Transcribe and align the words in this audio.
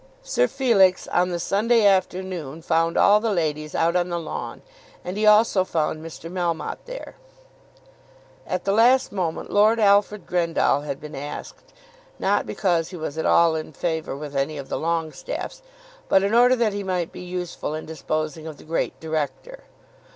Sir 0.23 0.47
Felix, 0.47 1.07
on 1.09 1.29
the 1.29 1.39
Sunday 1.39 1.85
afternoon, 1.85 2.63
found 2.63 2.97
all 2.97 3.19
the 3.19 3.29
ladies 3.29 3.75
out 3.75 3.95
on 3.95 4.09
the 4.09 4.17
lawn, 4.17 4.63
and 5.05 5.15
he 5.15 5.27
also 5.27 5.63
found 5.63 6.03
Mr. 6.03 6.27
Melmotte 6.27 6.83
there. 6.85 7.17
At 8.47 8.65
the 8.65 8.71
last 8.71 9.11
moment 9.11 9.51
Lord 9.51 9.79
Alfred 9.79 10.25
Grendall 10.25 10.81
had 10.85 10.99
been 10.99 11.13
asked, 11.13 11.71
not 12.17 12.47
because 12.47 12.89
he 12.89 12.97
was 12.97 13.15
at 13.15 13.27
all 13.27 13.55
in 13.55 13.73
favour 13.73 14.17
with 14.17 14.35
any 14.35 14.57
of 14.57 14.69
the 14.69 14.79
Longestaffes, 14.79 15.61
but 16.09 16.23
in 16.23 16.33
order 16.33 16.55
that 16.55 16.73
he 16.73 16.81
might 16.83 17.11
be 17.11 17.21
useful 17.21 17.75
in 17.75 17.85
disposing 17.85 18.47
of 18.47 18.57
the 18.57 18.63
great 18.63 18.99
Director. 18.99 19.65